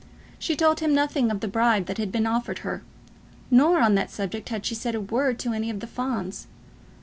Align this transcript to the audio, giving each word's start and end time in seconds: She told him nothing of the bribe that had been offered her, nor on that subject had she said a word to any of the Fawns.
She 0.39 0.55
told 0.55 0.79
him 0.79 0.95
nothing 0.95 1.29
of 1.29 1.41
the 1.41 1.47
bribe 1.47 1.85
that 1.85 1.99
had 1.99 2.11
been 2.11 2.25
offered 2.25 2.57
her, 2.65 2.81
nor 3.51 3.79
on 3.81 3.93
that 3.93 4.09
subject 4.09 4.49
had 4.49 4.65
she 4.65 4.73
said 4.73 4.95
a 4.95 5.01
word 5.01 5.37
to 5.37 5.53
any 5.53 5.69
of 5.69 5.79
the 5.79 5.85
Fawns. 5.85 6.47